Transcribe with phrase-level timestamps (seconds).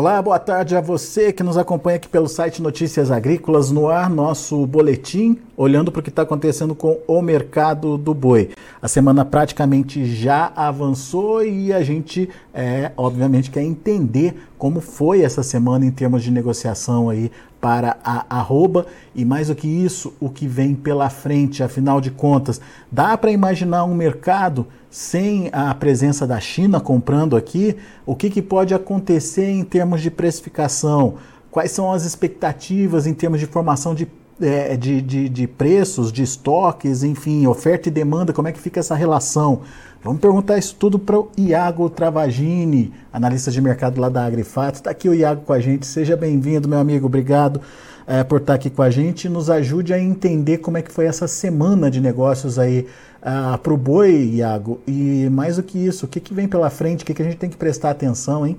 [0.00, 4.08] Olá, boa tarde a você que nos acompanha aqui pelo site Notícias Agrícolas, no ar
[4.08, 8.48] nosso boletim, olhando para o que está acontecendo com o mercado do boi.
[8.80, 15.42] A semana praticamente já avançou e a gente, é, obviamente, quer entender como foi essa
[15.42, 17.30] semana em termos de negociação aí
[17.60, 22.10] para a arroba e mais do que isso, o que vem pela frente, afinal de
[22.10, 22.60] contas,
[22.90, 28.42] dá para imaginar um mercado sem a presença da China comprando aqui, o que, que
[28.42, 31.14] pode acontecer em termos de precificação?
[31.50, 34.08] Quais são as expectativas em termos de formação de,
[34.40, 38.80] é, de, de, de preços, de estoques, enfim, oferta e demanda, como é que fica
[38.80, 39.62] essa relação?
[40.02, 44.78] Vamos perguntar isso tudo para o Iago Travagini, analista de mercado lá da Agrifato.
[44.78, 45.86] Está aqui o Iago com a gente.
[45.86, 47.04] Seja bem-vindo, meu amigo.
[47.04, 47.60] Obrigado
[48.06, 49.28] é, por estar aqui com a gente.
[49.28, 52.86] Nos ajude a entender como é que foi essa semana de negócios aí
[53.20, 54.80] uh, para o boi, Iago.
[54.86, 57.24] E mais do que isso, o que, que vem pela frente, o que, que a
[57.24, 58.56] gente tem que prestar atenção, hein?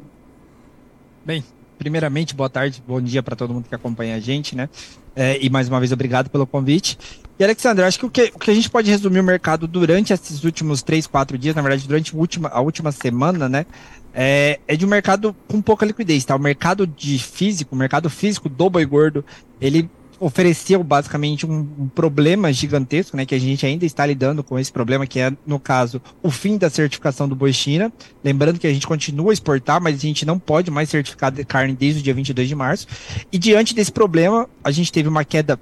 [1.26, 1.44] Bem,
[1.80, 4.70] primeiramente, boa tarde, bom dia para todo mundo que acompanha a gente, né?
[5.16, 6.98] É, e mais uma vez, obrigado pelo convite.
[7.38, 10.14] E, Alexandre, acho que o, que o que a gente pode resumir o mercado durante
[10.14, 13.66] esses últimos três, quatro dias, na verdade, durante a última, a última semana, né?
[14.14, 16.36] É, é de um mercado com pouca liquidez, tá?
[16.36, 19.26] O mercado de físico, o mercado físico do boi gordo,
[19.60, 19.90] ele
[20.22, 24.72] ofereceu basicamente um, um, problema gigantesco, né, que a gente ainda está lidando com esse
[24.72, 27.92] problema, que é, no caso, o fim da certificação do boi China.
[28.24, 31.44] Lembrando que a gente continua a exportar, mas a gente não pode mais certificar de
[31.44, 32.88] carne desde o dia 22 de março.
[33.32, 35.60] E diante desse problema, a gente teve uma queda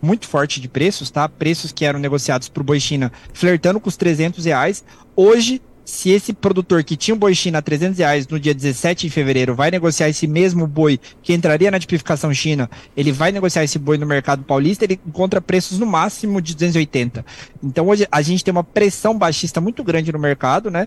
[0.00, 1.28] muito forte de preços, tá?
[1.28, 4.84] Preços que eram negociados para o boi China flertando com os 300 reais.
[5.16, 9.06] Hoje se esse produtor que tinha um boi China a 300 reais no dia 17
[9.06, 13.64] de fevereiro vai negociar esse mesmo boi que entraria na tipificação China, ele vai negociar
[13.64, 17.24] esse boi no mercado paulista, ele encontra preços no máximo de 280.
[17.64, 20.86] Então hoje a gente tem uma pressão baixista muito grande no mercado, né?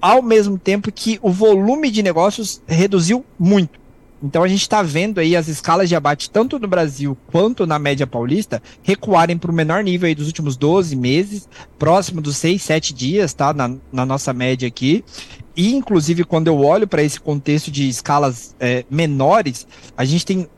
[0.00, 3.78] Ao mesmo tempo que o volume de negócios reduziu muito.
[4.22, 7.78] Então a gente está vendo aí as escalas de abate, tanto no Brasil quanto na
[7.78, 11.48] média paulista, recuarem para o menor nível dos últimos 12 meses,
[11.78, 13.52] próximo dos 6, 7 dias, tá?
[13.52, 15.04] Na, na nossa média aqui.
[15.56, 19.66] E, inclusive, quando eu olho para esse contexto de escalas é, menores,
[19.96, 20.48] a gente tem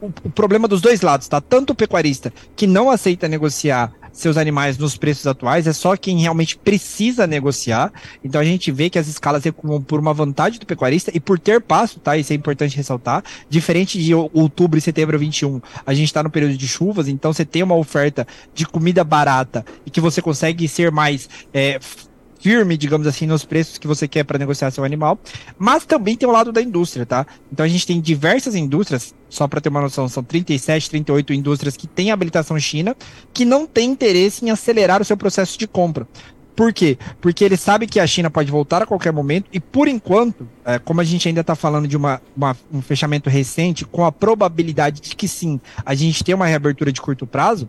[0.00, 1.40] o problema dos dois lados, tá?
[1.40, 6.18] Tanto o pecuarista que não aceita negociar seus animais nos preços atuais, é só quem
[6.18, 7.92] realmente precisa negociar.
[8.22, 11.38] Então a gente vê que as escalas recuam por uma vantagem do pecuarista e por
[11.38, 12.16] ter passo, tá?
[12.16, 13.24] Isso é importante ressaltar.
[13.48, 17.44] Diferente de outubro e setembro 21, a gente está no período de chuvas, então você
[17.44, 21.28] tem uma oferta de comida barata e que você consegue ser mais.
[21.52, 21.78] É,
[22.42, 25.16] firme, digamos assim, nos preços que você quer para negociar seu animal,
[25.56, 27.24] mas também tem o lado da indústria, tá?
[27.52, 31.76] Então a gente tem diversas indústrias, só para ter uma noção, são 37, 38 indústrias
[31.76, 32.96] que têm habilitação China,
[33.32, 36.06] que não têm interesse em acelerar o seu processo de compra.
[36.56, 36.98] Por quê?
[37.20, 40.78] Porque ele sabe que a China pode voltar a qualquer momento e, por enquanto, é,
[40.78, 45.00] como a gente ainda está falando de uma, uma, um fechamento recente, com a probabilidade
[45.00, 47.68] de que sim, a gente tem uma reabertura de curto prazo,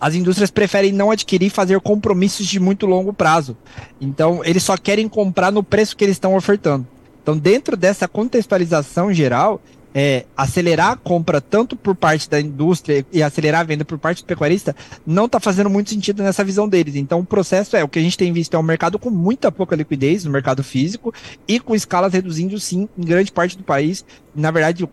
[0.00, 3.56] as indústrias preferem não adquirir e fazer compromissos de muito longo prazo.
[4.00, 6.86] Então, eles só querem comprar no preço que eles estão ofertando.
[7.22, 9.60] Então, dentro dessa contextualização geral,
[9.94, 14.22] é, acelerar a compra tanto por parte da indústria e acelerar a venda por parte
[14.22, 14.74] do pecuarista
[15.06, 16.96] não está fazendo muito sentido nessa visão deles.
[16.96, 19.52] Então, o processo é o que a gente tem visto é um mercado com muita
[19.52, 21.12] pouca liquidez no mercado físico
[21.46, 24.04] e com escalas reduzindo, sim, em grande parte do país.
[24.34, 24.88] Na verdade,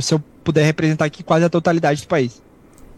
[0.00, 2.42] se eu puder representar aqui quase a totalidade do país.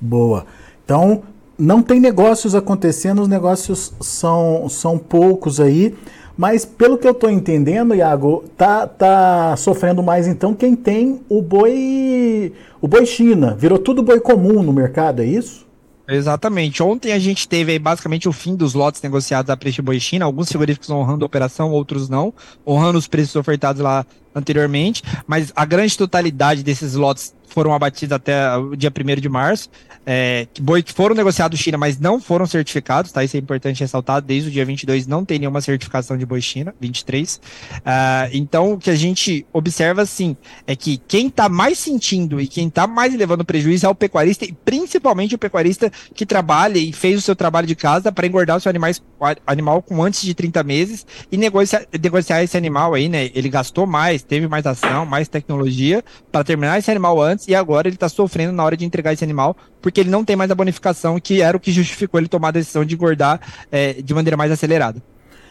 [0.00, 0.46] Boa.
[0.90, 1.22] Então,
[1.56, 5.94] não tem negócios acontecendo, os negócios são, são poucos aí.
[6.36, 11.40] Mas pelo que eu estou entendendo, Iago, tá, tá sofrendo mais então quem tem o
[11.40, 13.54] boi o boi China.
[13.56, 15.64] Virou tudo boi comum no mercado, é isso?
[16.08, 16.82] Exatamente.
[16.82, 20.24] Ontem a gente teve aí basicamente o fim dos lotes negociados a preço boi China,
[20.24, 22.34] alguns frigoríficos honrando a operação, outros não,
[22.66, 24.04] honrando os preços ofertados lá
[24.34, 29.68] anteriormente, mas a grande totalidade desses lotes foram abatidos até o dia 1 de março
[30.06, 33.22] é, boi que foram negociados China, mas não foram certificados, tá?
[33.22, 34.22] Isso é importante ressaltar.
[34.22, 37.36] Desde o dia 22 não tem nenhuma certificação de boi China, 23.
[37.36, 37.40] Uh,
[37.84, 42.46] ah, então, o que a gente observa, sim, é que quem está mais sentindo e
[42.46, 46.92] quem está mais levando prejuízo é o pecuarista, e principalmente o pecuarista que trabalha e
[46.92, 49.02] fez o seu trabalho de casa para engordar o seu animais,
[49.46, 53.30] animal com antes de 30 meses e negociar, negociar esse animal aí, né?
[53.34, 57.88] Ele gastou mais, teve mais ação, mais tecnologia para terminar esse animal antes e agora
[57.88, 60.54] ele está sofrendo na hora de entregar esse animal porque ele não tem mais a
[60.54, 63.40] bonificação, que era o que justificou ele tomar a decisão de engordar
[63.70, 65.02] é, de maneira mais acelerada.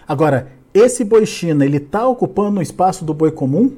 [0.07, 3.75] Agora, esse boi China, ele está ocupando o espaço do boi comum?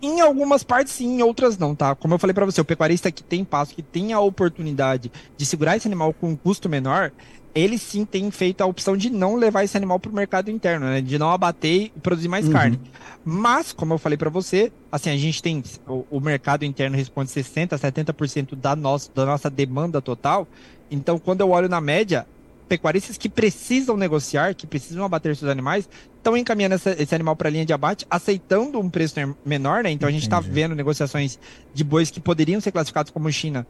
[0.00, 1.94] Em algumas partes sim, em outras não, tá?
[1.94, 5.46] Como eu falei para você, o pecuarista que tem passo, que tem a oportunidade de
[5.46, 7.12] segurar esse animal com um custo menor,
[7.54, 10.86] ele sim tem feito a opção de não levar esse animal para o mercado interno,
[10.86, 11.00] né?
[11.00, 12.52] De não abater e produzir mais uhum.
[12.52, 12.80] carne.
[13.24, 15.62] Mas, como eu falei para você, assim, a gente tem.
[15.86, 20.48] O, o mercado interno responde 60%, 70% da nossa, da nossa demanda total.
[20.90, 22.26] Então, quando eu olho na média,
[22.68, 27.48] pecuaristas que precisam negociar, que precisam abater seus animais, estão encaminhando essa, esse animal para
[27.48, 29.14] a linha de abate, aceitando um preço
[29.44, 29.90] menor, né?
[29.90, 31.38] Então a gente está vendo negociações
[31.74, 33.66] de bois que poderiam ser classificados como China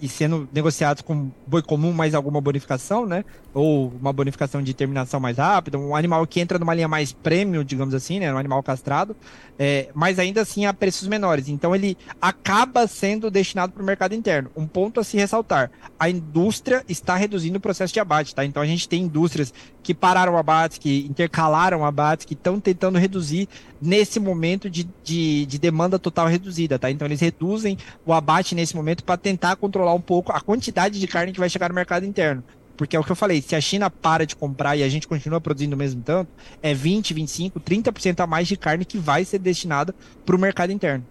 [0.00, 3.24] e sendo negociados com boi comum mais alguma bonificação, né?
[3.52, 7.62] Ou uma bonificação de terminação mais rápida, um animal que entra numa linha mais premium,
[7.62, 8.32] digamos assim, né?
[8.32, 9.14] Um animal castrado,
[9.58, 11.48] é, mas ainda assim a preços menores.
[11.48, 14.50] Então ele acaba sendo destinado para o mercado interno.
[14.56, 18.44] Um ponto a se ressaltar: a indústria está reduzindo o processo de abate, tá?
[18.44, 19.52] Então a gente tem indústrias
[19.82, 23.48] que pararam abates, que intercalaram abates, que estão tentando reduzir
[23.80, 26.90] nesse momento de, de, de, demanda total reduzida, tá?
[26.90, 31.06] Então eles reduzem o abate nesse momento para tentar controlar um pouco a quantidade de
[31.06, 32.42] carne que vai chegar no mercado interno.
[32.76, 35.08] Porque é o que eu falei, se a China para de comprar e a gente
[35.08, 36.30] continua produzindo o mesmo tanto,
[36.62, 40.72] é 20, 25, 30% a mais de carne que vai ser destinada para o mercado
[40.72, 41.04] interno.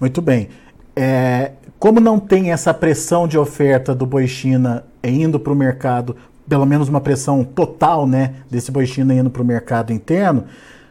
[0.00, 0.48] Muito bem.
[0.96, 6.16] É, como não tem essa pressão de oferta do boi China indo para o mercado
[6.48, 10.44] pelo menos uma pressão total, né, desse boi China indo para o mercado interno.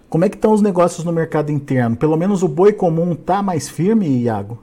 [0.07, 1.97] Como é que estão os negócios no mercado interno?
[1.97, 4.59] Pelo menos o boi comum está mais firme, Iago?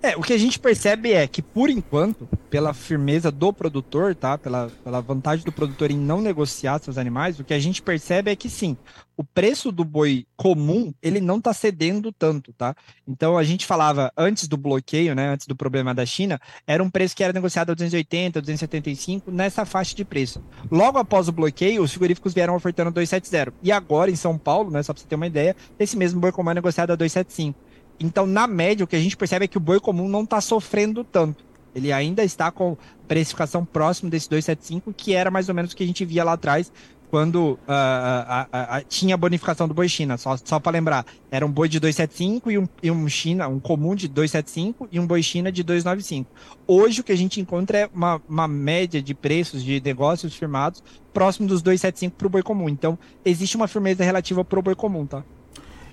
[0.00, 4.38] É, o que a gente percebe é que, por enquanto, pela firmeza do produtor, tá?
[4.38, 8.30] Pela, pela vantagem do produtor em não negociar seus animais, o que a gente percebe
[8.30, 8.76] é que sim,
[9.16, 12.76] o preço do boi comum, ele não está cedendo tanto, tá?
[13.08, 15.30] Então a gente falava antes do bloqueio, né?
[15.30, 19.64] Antes do problema da China, era um preço que era negociado a 280, 275 nessa
[19.64, 20.40] faixa de preço.
[20.70, 23.52] Logo após o bloqueio, os frigoríficos vieram ofertando 270.
[23.60, 24.80] E agora, em São Paulo, né?
[24.84, 27.67] Só para você ter uma ideia, esse mesmo boi comum é negociado a 275.
[28.00, 30.40] Então, na média, o que a gente percebe é que o boi comum não está
[30.40, 31.44] sofrendo tanto.
[31.74, 35.82] Ele ainda está com precificação próximo desse 275, que era mais ou menos o que
[35.82, 36.72] a gente via lá atrás,
[37.10, 40.16] quando uh, tinha a bonificação do boi China.
[40.16, 43.58] Só, só para lembrar, era um boi de 275 e um, e um China, um
[43.58, 46.30] comum de 275 e um boi China de 295.
[46.66, 50.82] Hoje o que a gente encontra é uma, uma média de preços de negócios firmados
[51.12, 52.68] próximo dos 275 para o boi comum.
[52.68, 55.24] Então, existe uma firmeza relativa para o boi comum, tá?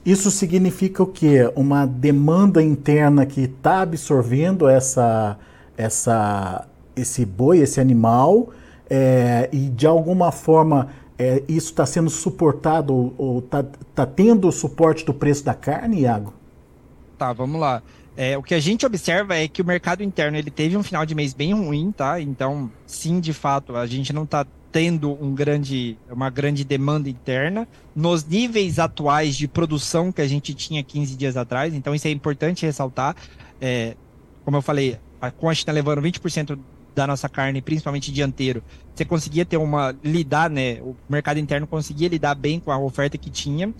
[0.05, 1.51] Isso significa o quê?
[1.55, 5.37] Uma demanda interna que está absorvendo essa,
[5.75, 8.49] essa, esse boi, esse animal,
[8.87, 13.63] é, e de alguma forma é, isso está sendo suportado ou está
[13.95, 16.33] tá tendo o suporte do preço da carne, Iago?
[17.17, 17.81] Tá, vamos lá.
[18.17, 21.05] É, o que a gente observa é que o mercado interno ele teve um final
[21.05, 22.21] de mês bem ruim, tá?
[22.21, 27.65] Então, sim, de fato, a gente não está tendo um grande, uma grande demanda interna
[27.95, 31.73] nos níveis atuais de produção que a gente tinha 15 dias atrás.
[31.73, 33.15] Então, isso é importante ressaltar.
[33.61, 33.95] É,
[34.43, 34.97] como eu falei,
[35.37, 36.59] com a China levando 20%
[36.93, 38.61] da nossa carne, principalmente dianteiro,
[38.93, 40.81] você conseguia ter uma lidar, né?
[40.81, 43.73] O mercado interno conseguia lidar bem com a oferta que tinha.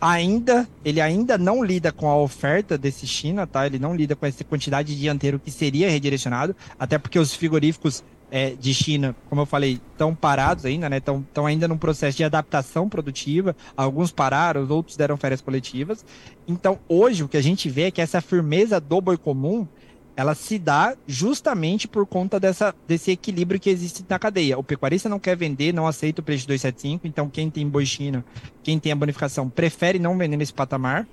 [0.00, 3.64] Ainda, ele ainda não lida com a oferta desse China, tá?
[3.64, 8.02] Ele não lida com essa quantidade de dianteiro que seria redirecionado, até porque os frigoríficos
[8.34, 10.96] é, de China, como eu falei, estão parados ainda, né?
[10.96, 13.54] Estão ainda num processo de adaptação produtiva.
[13.76, 16.02] Alguns pararam, outros deram férias coletivas.
[16.48, 19.68] Então, hoje, o que a gente vê é que essa firmeza do boi comum
[20.16, 24.58] ela se dá justamente por conta dessa, desse equilíbrio que existe na cadeia.
[24.58, 27.84] O pecuarista não quer vender, não aceita o preço de 275, então quem tem boi
[27.86, 28.24] China,
[28.62, 31.06] quem tem a bonificação, prefere não vender nesse patamar.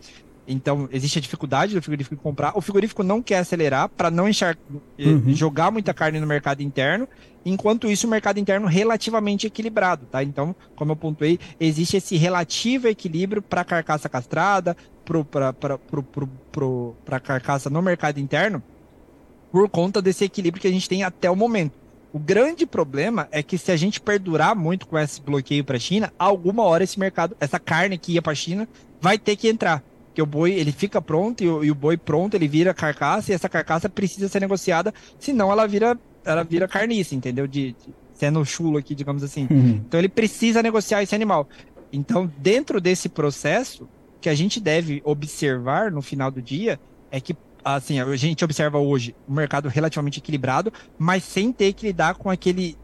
[0.51, 2.57] Então, existe a dificuldade do frigorífico comprar.
[2.57, 4.57] O frigorífico não quer acelerar para não enxar...
[4.97, 5.23] uhum.
[5.27, 7.07] jogar muita carne no mercado interno.
[7.45, 10.23] Enquanto isso, o mercado interno relativamente equilibrado, tá?
[10.23, 14.75] Então, como eu pontuei, existe esse relativo equilíbrio para a carcaça castrada,
[15.05, 18.61] para a carcaça no mercado interno,
[19.51, 21.73] por conta desse equilíbrio que a gente tem até o momento.
[22.11, 25.79] O grande problema é que se a gente perdurar muito com esse bloqueio para a
[25.79, 28.67] China, alguma hora esse mercado, essa carne que ia para a China,
[28.99, 31.97] vai ter que entrar que o boi ele fica pronto e o, e o, boi
[31.97, 36.67] pronto ele vira carcaça e essa carcaça precisa ser negociada, senão ela vira ela vira
[36.67, 37.47] carniça, entendeu?
[37.47, 39.47] De, de sendo chulo aqui, digamos assim.
[39.49, 39.81] Uhum.
[39.87, 41.47] Então ele precisa negociar esse animal.
[41.91, 43.87] Então, dentro desse processo,
[44.21, 48.77] que a gente deve observar no final do dia é que assim, a gente observa
[48.77, 52.77] hoje um mercado relativamente equilibrado, mas sem ter que lidar com aquele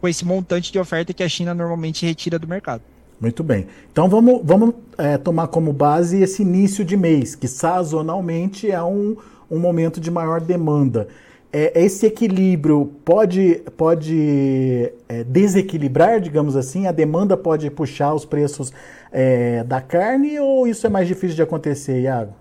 [0.00, 2.82] com esse montante de oferta que a China normalmente retira do mercado.
[3.22, 3.68] Muito bem.
[3.92, 9.16] Então vamos, vamos é, tomar como base esse início de mês, que sazonalmente é um,
[9.48, 11.06] um momento de maior demanda.
[11.52, 16.86] é, esse equilíbrio pode, pode é, desequilibrar, digamos assim?
[16.86, 18.72] A demanda pode puxar os preços
[19.12, 22.32] é, da carne ou isso é mais difícil de acontecer, Iago?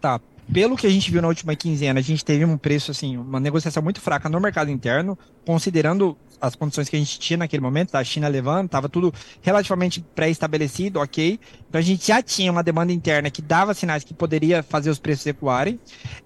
[0.00, 0.18] Tá.
[0.52, 3.38] Pelo que a gente viu na última quinzena, a gente teve um preço, assim, uma
[3.38, 5.16] negociação muito fraca no mercado interno,
[5.46, 10.00] considerando as condições que a gente tinha naquele momento, a China levando, estava tudo relativamente
[10.14, 11.38] pré-estabelecido, ok.
[11.68, 14.98] Então a gente já tinha uma demanda interna que dava sinais que poderia fazer os
[14.98, 15.78] preços recuarem.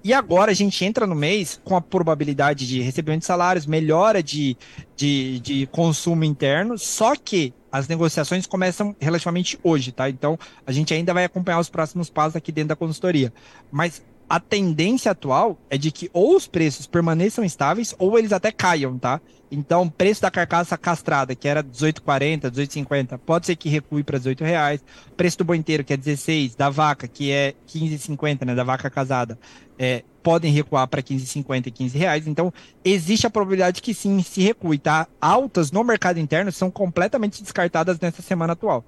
[0.02, 4.22] E agora a gente entra no mês com a probabilidade de recebimento de salários, melhora
[4.22, 4.56] de,
[4.96, 10.08] de, de consumo interno, só que as negociações começam relativamente hoje, tá?
[10.08, 13.32] Então a gente ainda vai acompanhar os próximos passos aqui dentro da consultoria.
[13.70, 18.50] Mas a tendência atual é de que ou os preços permaneçam estáveis ou eles até
[18.50, 19.20] caiam, tá?
[19.50, 24.42] Então, preço da carcaça castrada, que era 18,40, 18,50, pode ser que recue para 18
[24.42, 24.84] reais.
[25.16, 28.90] Preço do boi inteiro, que é 16, da vaca, que é 15,50, né, da vaca
[28.90, 29.38] casada,
[29.78, 32.26] é, podem recuar para 15,50 e 15 reais.
[32.26, 32.52] Então,
[32.84, 35.06] existe a probabilidade que sim se recue, tá?
[35.20, 38.84] Altas no mercado interno são completamente descartadas nessa semana atual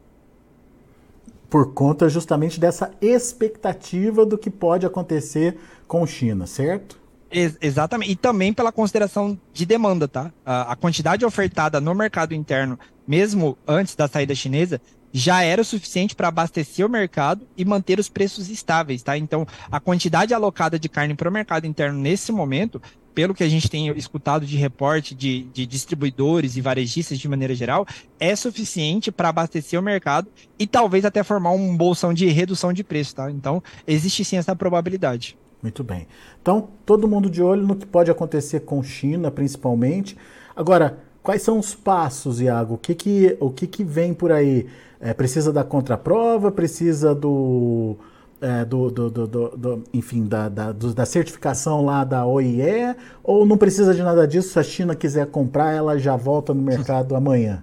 [1.49, 6.99] por conta justamente dessa expectativa do que pode acontecer com China, certo?
[7.31, 8.13] Ex exatamente.
[8.13, 10.33] E também pela consideração de demanda, tá?
[10.45, 14.81] A, a, quantidade ofertada no mercado interno, mesmo antes da saída chinesa,
[15.13, 19.17] já era o suficiente para abastecer o mercado e manter os preços estáveis, tá?
[19.17, 22.81] Então, a quantidade alocada de carne para o mercado interno nesse momento
[23.17, 27.55] pelo que a gente tem escutado de reporte de, de distribuidores e varejistas de maneira
[27.55, 27.87] geral,
[28.21, 32.85] é suficiente para abastecer o mercado e talvez até formar um bolsão de redução de
[32.85, 33.31] preço, tá?
[33.31, 35.35] Então, existe sim essa probabilidade.
[35.63, 36.07] Muito bem.
[36.43, 40.15] Então, todo mundo de olho no que pode acontecer com China, principalmente.
[40.55, 42.75] Agora, quais são os passos, Iago?
[42.75, 44.67] O que que, o que, que vem por aí?
[45.01, 46.53] É, precisa da contraprova?
[46.53, 47.97] Precisa do
[48.41, 53.57] é, do, do, do, do, enfim, da, da, da, certificação lá da OIE, ou não
[53.57, 54.51] precisa de nada disso?
[54.51, 57.63] Se a China quiser comprar, ela já volta no mercado amanhã?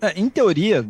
[0.00, 0.86] É, em teoria,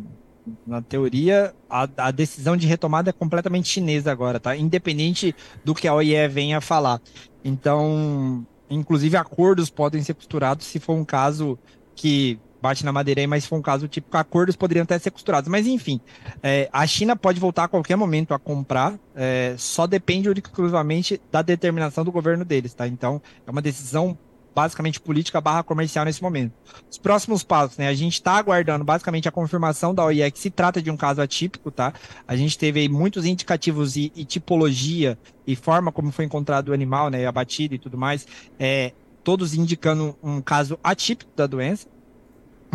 [0.65, 4.55] na teoria, a, a, decisão de retomada é completamente chinesa agora, tá?
[4.55, 7.01] Independente do que a OIE venha falar.
[7.43, 11.57] Então, inclusive, acordos podem ser costurados se for um caso
[11.95, 15.47] que bate na madeira aí, mas for um caso tipo, acordos poderiam até ser costurados.
[15.47, 16.01] Mas enfim,
[16.41, 21.43] é, a China pode voltar a qualquer momento a comprar, é, só depende exclusivamente da
[21.43, 22.87] determinação do governo deles, tá?
[22.87, 24.17] Então, é uma decisão
[24.55, 26.53] basicamente política barra comercial nesse momento.
[26.89, 27.87] Os próximos passos, né?
[27.87, 31.21] A gente está aguardando basicamente a confirmação da OIE que se trata de um caso
[31.21, 31.93] atípico, tá?
[32.27, 36.73] A gente teve aí muitos indicativos e, e tipologia e forma como foi encontrado o
[36.73, 37.27] animal, né?
[37.27, 38.25] Abatido e tudo mais,
[38.57, 38.93] é,
[39.23, 41.94] todos indicando um caso atípico da doença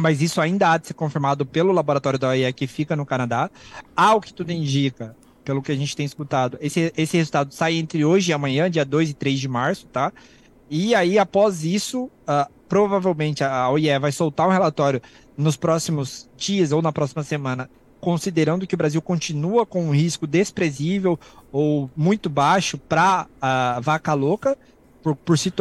[0.00, 3.50] mas isso ainda há de ser confirmado pelo laboratório da OIE que fica no Canadá.
[3.94, 5.14] Ao que tudo indica,
[5.44, 8.84] pelo que a gente tem escutado, esse, esse resultado sai entre hoje e amanhã, dia
[8.84, 10.12] 2 e 3 de março, tá?
[10.68, 15.02] E aí, após isso, uh, provavelmente a OIE vai soltar um relatório
[15.36, 17.68] nos próximos dias ou na próxima semana,
[18.00, 21.18] considerando que o Brasil continua com um risco desprezível
[21.50, 24.56] ou muito baixo para a vaca louca,
[25.02, 25.52] por, por se,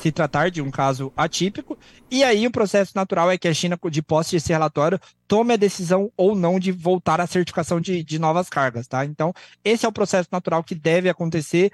[0.00, 1.78] se, tratar de um caso atípico,
[2.10, 5.56] e aí o processo natural é que a China, de posse desse relatório, tome a
[5.56, 9.04] decisão ou não de voltar à certificação de, de novas cargas, tá?
[9.04, 9.32] Então,
[9.64, 11.70] esse é o processo natural que deve acontecer.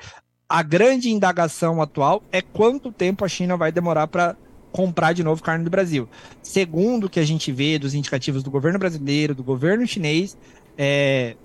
[0.48, 4.36] A grande indagação atual é quanto tempo a China vai demorar para
[4.70, 6.08] comprar de novo carne do Brasil.
[6.42, 10.36] Segundo o que a gente vê dos indicativos do governo brasileiro, do governo chinês,
[10.76, 11.36] é,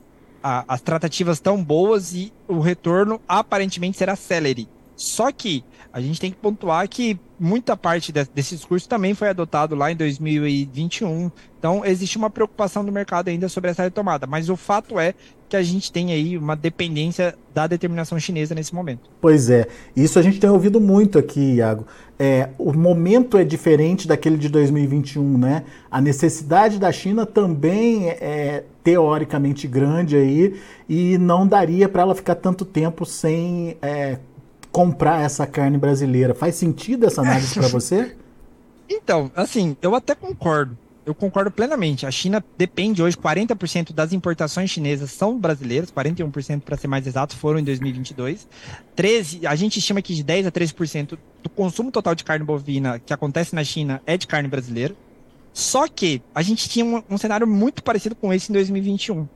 [0.43, 4.67] a, as tratativas estão boas e o retorno aparentemente será celery.
[4.99, 5.63] Só que
[5.93, 9.89] a gente tem que pontuar que muita parte de, desse discurso também foi adotado lá
[9.89, 11.31] em 2021.
[11.57, 14.27] Então, existe uma preocupação do mercado ainda sobre essa retomada.
[14.27, 15.13] Mas o fato é
[15.47, 19.09] que a gente tem aí uma dependência da determinação chinesa nesse momento.
[19.21, 21.87] Pois é, isso a gente tem ouvido muito aqui, Iago.
[22.19, 25.63] É, o momento é diferente daquele de 2021, né?
[25.89, 32.35] A necessidade da China também é teoricamente grande aí e não daria para ela ficar
[32.35, 34.19] tanto tempo sem é,
[34.71, 36.33] comprar essa carne brasileira.
[36.33, 38.15] Faz sentido essa análise para você?
[38.91, 40.75] Então, assim, eu até concordo.
[41.05, 42.05] Eu concordo plenamente.
[42.05, 47.35] A China depende hoje, 40% das importações chinesas são brasileiras, 41% para ser mais exato,
[47.35, 48.47] foram em 2022.
[48.95, 52.99] 13, a gente estima que de 10 a 13% do consumo total de carne bovina
[52.99, 54.95] que acontece na China é de carne brasileira.
[55.53, 59.27] Só que a gente tinha um, um cenário muito parecido com esse em 2021.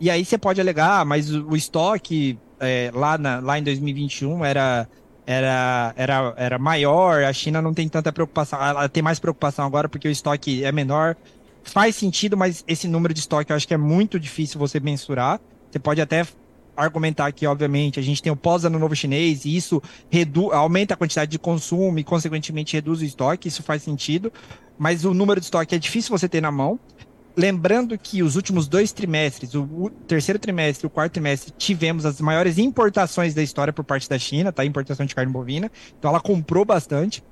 [0.00, 3.62] E aí você pode alegar, ah, mas o, o estoque é, lá, na, lá em
[3.62, 4.88] 2021 era,
[5.26, 9.88] era, era, era maior, a China não tem tanta preocupação, ela tem mais preocupação agora
[9.88, 11.16] porque o estoque é menor.
[11.62, 15.40] Faz sentido, mas esse número de estoque eu acho que é muito difícil você mensurar.
[15.70, 16.26] Você pode até
[16.76, 20.96] argumentar que, obviamente, a gente tem o pós-ano novo chinês e isso redu aumenta a
[20.96, 24.32] quantidade de consumo e, consequentemente, reduz o estoque, isso faz sentido,
[24.78, 26.78] mas o número de estoque é difícil você ter na mão.
[27.40, 32.20] Lembrando que os últimos dois trimestres, o terceiro trimestre e o quarto trimestre, tivemos as
[32.20, 34.62] maiores importações da história por parte da China, tá?
[34.62, 35.72] Importação de carne bovina.
[35.98, 37.24] Então ela comprou bastante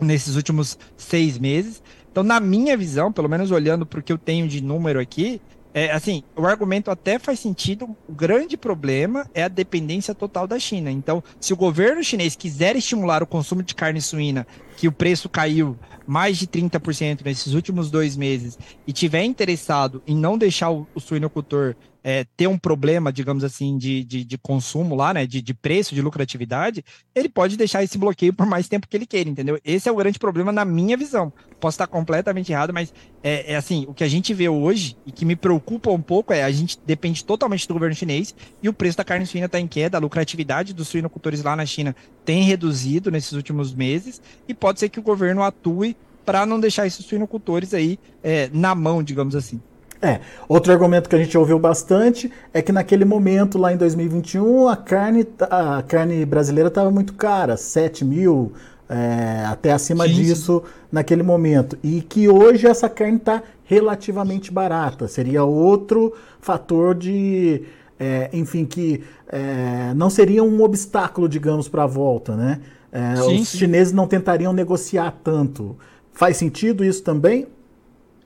[0.00, 1.80] nesses últimos seis meses.
[2.10, 5.40] Então, na minha visão, pelo menos olhando para o que eu tenho de número aqui,
[5.76, 7.94] é, assim, o argumento até faz sentido.
[8.08, 10.90] O grande problema é a dependência total da China.
[10.90, 14.46] Então, se o governo chinês quiser estimular o consumo de carne suína,
[14.78, 20.16] que o preço caiu mais de 30% nesses últimos dois meses, e tiver interessado em
[20.16, 21.76] não deixar o, o suinocultor
[22.08, 25.92] é, ter um problema, digamos assim, de, de, de consumo lá, né, de, de, preço,
[25.92, 29.58] de lucratividade, ele pode deixar esse bloqueio por mais tempo que ele queira, entendeu?
[29.64, 31.32] Esse é o grande problema na minha visão.
[31.58, 32.94] Posso estar completamente errado, mas
[33.24, 36.32] é, é assim, o que a gente vê hoje e que me preocupa um pouco
[36.32, 39.58] é a gente depende totalmente do governo chinês e o preço da carne suína está
[39.58, 44.54] em queda, a lucratividade dos suinocultores lá na China tem reduzido nesses últimos meses e
[44.54, 49.02] pode ser que o governo atue para não deixar esses suinocultores aí é, na mão,
[49.02, 49.60] digamos assim.
[50.00, 54.68] É, outro argumento que a gente ouviu bastante é que naquele momento, lá em 2021,
[54.68, 58.52] a carne, a carne brasileira estava muito cara, 7 mil,
[58.88, 60.72] é, até acima sim, disso sim.
[60.92, 61.78] naquele momento.
[61.82, 65.08] E que hoje essa carne está relativamente barata.
[65.08, 67.62] Seria outro fator de.
[67.98, 72.60] É, enfim, que é, não seria um obstáculo, digamos, para a volta, né?
[72.92, 75.76] É, sim, os chineses não tentariam negociar tanto.
[76.12, 77.46] Faz sentido isso também?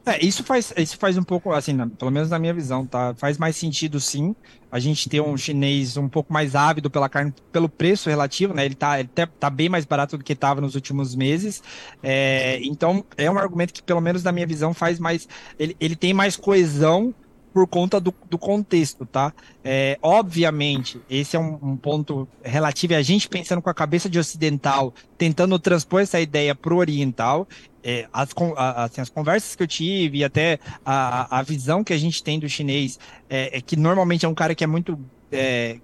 [0.04, 3.14] É, isso faz, isso faz um pouco, assim, na, pelo menos na minha visão, tá?
[3.14, 4.34] Faz mais sentido sim
[4.72, 8.64] a gente ter um chinês um pouco mais ávido pela carne, pelo preço relativo, né?
[8.64, 11.62] Ele tá, ele tá, tá bem mais barato do que estava nos últimos meses.
[12.02, 15.28] É, então, é um argumento que, pelo menos na minha visão, faz mais.
[15.58, 17.14] Ele, ele tem mais coesão
[17.52, 19.32] por conta do, do contexto, tá?
[19.62, 24.18] É, obviamente, esse é um, um, ponto relativo a gente pensando com a cabeça de
[24.18, 27.46] ocidental, tentando transpor essa ideia para o oriental.
[27.82, 28.28] É, as,
[28.76, 32.38] assim, as conversas que eu tive e até a, a visão que a gente tem
[32.38, 34.98] do chinês é, é que normalmente é um cara que é muito
[35.32, 35.78] é,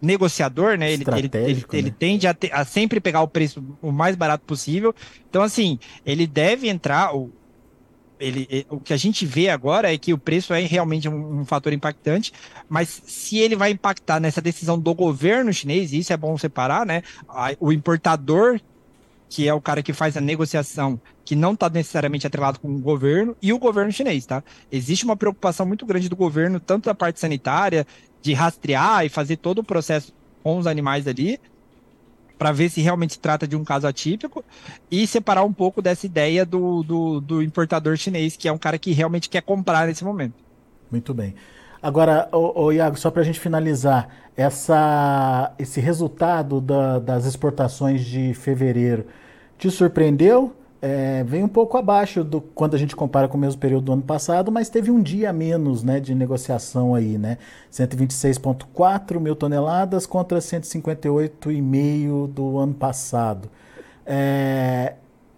[0.00, 0.92] negociador, né?
[0.92, 1.64] Ele, ele, ele, né?
[1.72, 4.94] ele tende a, te, a, sempre pegar o preço o mais barato possível.
[5.28, 7.14] Então, assim, ele deve entrar.
[7.14, 7.30] O,
[8.18, 11.44] ele, o que a gente vê agora é que o preço é realmente um, um,
[11.44, 12.32] fator impactante,
[12.68, 17.02] mas se ele vai impactar nessa decisão do governo chinês, isso é bom separar, né?
[17.58, 18.60] O importador,
[19.30, 22.80] que é o cara que faz a negociação, que não está necessariamente atrelado com o
[22.80, 24.42] governo, e o governo chinês, tá?
[24.70, 27.86] Existe uma preocupação muito grande do governo, tanto da parte sanitária,
[28.20, 30.12] de rastrear e fazer todo o processo
[30.42, 31.38] com os animais ali,
[32.36, 34.44] para ver se realmente se trata de um caso atípico
[34.90, 38.78] e separar um pouco dessa ideia do, do, do, importador chinês, que é um cara
[38.78, 40.34] que realmente quer comprar nesse momento.
[40.90, 41.36] Muito bem.
[41.82, 48.04] Agora, o, o Iago, só para a gente finalizar, essa, esse resultado da, das exportações
[48.04, 49.06] de fevereiro
[49.58, 50.54] te surpreendeu?
[50.82, 53.92] é, vem um pouco abaixo do quando a gente compara com o mesmo período do
[53.92, 57.36] ano passado, mas teve um dia a menos né, de negociação aí, né?
[57.70, 63.50] 126,4 mil toneladas contra 158,5 do ano passado.
[64.06, 64.94] É,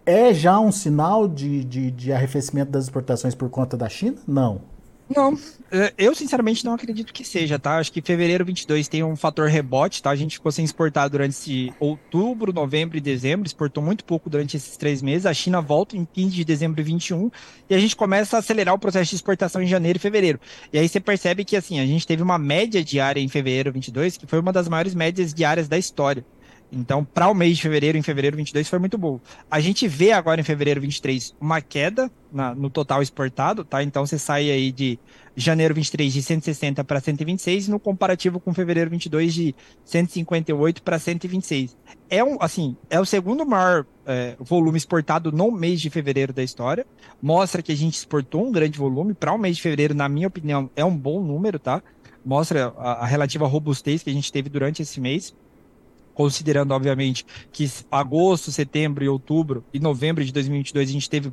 [0.07, 4.17] é já um sinal de, de, de arrefecimento das exportações por conta da China?
[4.27, 4.72] Não.
[5.09, 5.39] Não,
[5.71, 7.79] é, eu sinceramente não acredito que seja, tá?
[7.79, 10.11] Acho que fevereiro 22 tem um fator rebote, tá?
[10.11, 14.77] A gente ficou sem exportar durante outubro, novembro e dezembro, exportou muito pouco durante esses
[14.77, 15.27] três meses.
[15.27, 17.31] A China volta em 15 de dezembro e 21
[17.69, 20.41] e a gente começa a acelerar o processo de exportação em janeiro e fevereiro.
[20.73, 24.17] E aí você percebe que, assim, a gente teve uma média diária em fevereiro 22
[24.17, 26.25] que foi uma das maiores médias diárias da história.
[26.73, 29.21] Então, para o mês de fevereiro, em fevereiro 22, foi muito bom.
[29.51, 33.83] A gente vê agora em fevereiro 23 uma queda na, no total exportado, tá?
[33.83, 34.99] Então, você sai aí de
[35.37, 39.55] janeiro 23 de 160 para 126, no comparativo com fevereiro 22 de
[39.85, 41.77] 158 para 126.
[42.09, 46.43] É um, assim, é o segundo maior é, volume exportado no mês de fevereiro da
[46.43, 46.87] história.
[47.21, 50.29] Mostra que a gente exportou um grande volume para o mês de fevereiro, na minha
[50.29, 51.83] opinião, é um bom número, tá?
[52.25, 55.35] Mostra a, a relativa robustez que a gente teve durante esse mês
[56.15, 61.33] considerando, obviamente, que agosto, setembro e outubro e novembro de 2022 a gente teve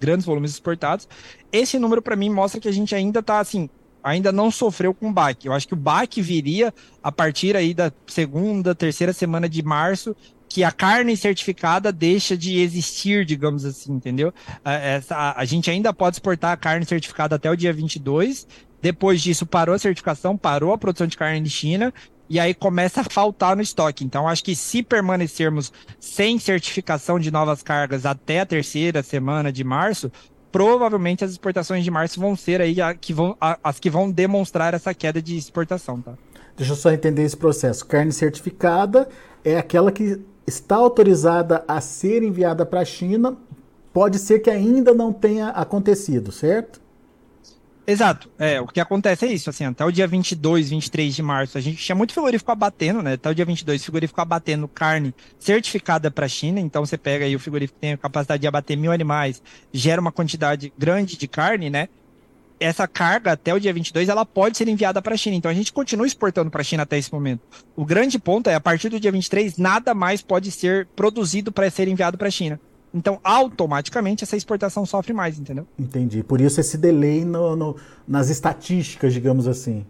[0.00, 1.08] grandes volumes exportados.
[1.52, 3.70] Esse número, para mim, mostra que a gente ainda está, assim,
[4.02, 5.46] ainda não sofreu com baque.
[5.46, 10.16] Eu acho que o baque viria a partir aí da segunda, terceira semana de março,
[10.48, 14.34] que a carne certificada deixa de existir, digamos assim, entendeu?
[14.64, 18.46] Essa, a, a gente ainda pode exportar a carne certificada até o dia 22,
[18.82, 21.94] depois disso, parou a certificação, parou a produção de carne de China,
[22.28, 24.04] e aí começa a faltar no estoque.
[24.04, 29.62] Então, acho que se permanecermos sem certificação de novas cargas até a terceira semana de
[29.62, 30.10] março,
[30.50, 34.10] provavelmente as exportações de março vão ser aí a, que vão, a, as que vão
[34.10, 36.14] demonstrar essa queda de exportação, tá?
[36.56, 37.86] Deixa eu só entender esse processo.
[37.86, 39.08] Carne certificada
[39.42, 43.36] é aquela que está autorizada a ser enviada para a China.
[43.92, 46.80] Pode ser que ainda não tenha acontecido, certo?
[47.84, 48.30] Exato.
[48.38, 51.60] É, o que acontece é isso, assim, até o dia 22, 23 de março, a
[51.60, 53.14] gente tinha muito frigorífico abatendo, né?
[53.14, 57.34] Até o dia 22, frigorífico abatendo carne certificada para a China, então você pega aí
[57.34, 59.42] o frigorífico que tem a capacidade de abater mil animais,
[59.72, 61.88] gera uma quantidade grande de carne, né?
[62.60, 65.34] Essa carga até o dia 22 ela pode ser enviada para a China.
[65.34, 67.40] Então a gente continua exportando para a China até esse momento.
[67.74, 71.68] O grande ponto é a partir do dia 23 nada mais pode ser produzido para
[71.68, 72.60] ser enviado para a China.
[72.94, 75.66] Então, automaticamente, essa exportação sofre mais, entendeu?
[75.78, 76.22] Entendi.
[76.22, 77.76] Por isso esse delay no, no,
[78.06, 79.86] nas estatísticas, digamos assim.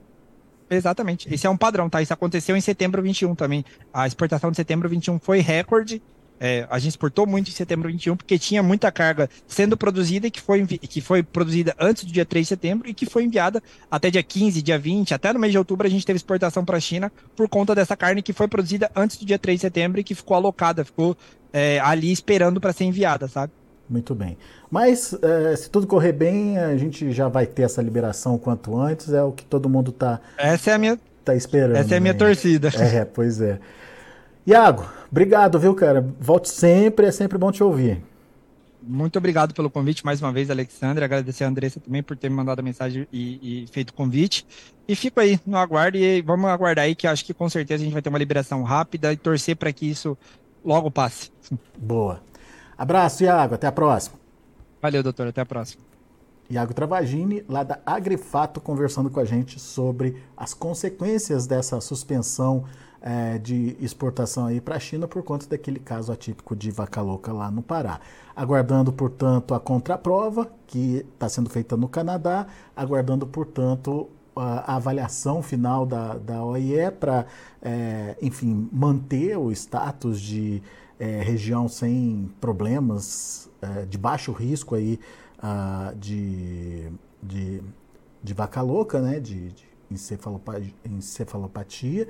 [0.71, 1.33] Exatamente.
[1.33, 2.01] Esse é um padrão, tá?
[2.01, 3.65] Isso aconteceu em setembro 21 também.
[3.93, 6.01] A exportação de setembro 21 foi recorde.
[6.41, 10.31] É, a gente exportou muito em setembro 21 porque tinha muita carga sendo produzida e
[10.31, 13.63] que foi, que foi produzida antes do dia 3 de setembro e que foi enviada
[13.89, 16.77] até dia 15, dia 20, até no mês de outubro a gente teve exportação para
[16.77, 20.01] a China por conta dessa carne que foi produzida antes do dia 3 de setembro
[20.01, 21.17] e que ficou alocada, ficou
[21.53, 23.53] é, ali esperando para ser enviada, sabe?
[23.89, 24.37] Muito bem.
[24.71, 29.13] Mas é, se tudo correr bem, a gente já vai ter essa liberação quanto antes,
[29.13, 31.77] é o que todo mundo está Essa é a minha tá esperando.
[31.77, 32.19] Essa é a minha né?
[32.19, 32.69] torcida.
[32.75, 33.59] É, pois é.
[34.47, 36.05] Iago, obrigado, viu, cara?
[36.21, 38.03] Volte sempre, é sempre bom te ouvir.
[38.83, 41.05] Muito obrigado pelo convite mais uma vez, Alexandre.
[41.05, 44.45] Agradecer a Andressa também por ter me mandado a mensagem e, e, feito o convite.
[44.89, 47.85] E fico aí no aguardo e vamos aguardar aí que acho que com certeza a
[47.85, 50.19] gente vai ter uma liberação rápida e torcer para que isso
[50.65, 51.31] logo passe.
[51.79, 52.21] Boa.
[52.77, 53.55] Abraço, Iago.
[53.55, 54.17] Até a próxima.
[54.81, 55.29] Valeu, doutor.
[55.29, 55.85] Até a próxima.
[56.51, 62.65] Iago Travagini, lá da Agrifato, conversando com a gente sobre as consequências dessa suspensão
[63.03, 67.33] é, de exportação aí para a China por conta daquele caso atípico de vaca louca
[67.33, 68.01] lá no Pará.
[68.35, 75.85] Aguardando, portanto, a contraprova que está sendo feita no Canadá, aguardando, portanto, a, avaliação final
[75.85, 77.27] da, da OIE para,
[77.61, 80.63] é, enfim, manter o status de
[80.99, 84.99] é, região sem problemas, é, de baixo risco aí
[85.97, 86.89] de,
[87.21, 87.61] de,
[88.23, 92.07] de, vaca louca, né, de, de encefalopatia, encefalopatia.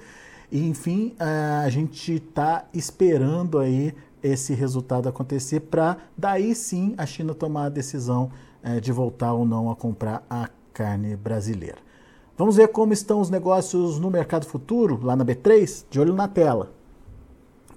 [0.53, 7.07] E, enfim, uh, a gente está esperando aí esse resultado acontecer para daí sim a
[7.07, 8.31] China tomar a decisão
[8.63, 11.79] uh, de voltar ou não a comprar a carne brasileira.
[12.37, 16.29] Vamos ver como estão os negócios no mercado futuro, lá na B3, de olho na
[16.29, 16.71] tela.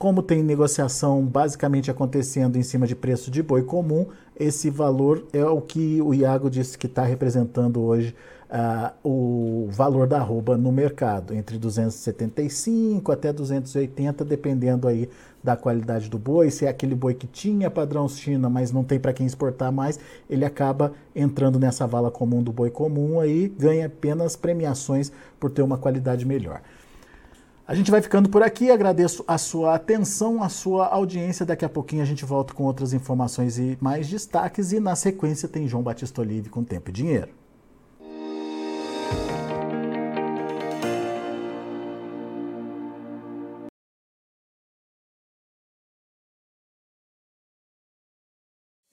[0.05, 4.07] Como tem negociação basicamente acontecendo em cima de preço de boi comum,
[4.39, 8.15] esse valor é o que o Iago disse que está representando hoje
[8.51, 15.09] uh, o valor da arroba no mercado, entre 275 até 280, dependendo aí
[15.43, 16.51] da qualidade do boi.
[16.51, 19.99] Se é aquele boi que tinha padrão China, mas não tem para quem exportar mais,
[20.29, 25.63] ele acaba entrando nessa vala comum do boi comum aí, ganha apenas premiações por ter
[25.63, 26.61] uma qualidade melhor.
[27.67, 31.47] A gente vai ficando por aqui, agradeço a sua atenção, a sua audiência.
[31.47, 34.73] Daqui a pouquinho a gente volta com outras informações e mais destaques.
[34.73, 37.44] E na sequência tem João Batista Olive com Tempo e Dinheiro.